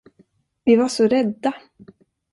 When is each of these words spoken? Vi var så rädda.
Vi 0.65 0.75
var 0.75 0.87
så 0.87 1.07
rädda. 1.07 1.53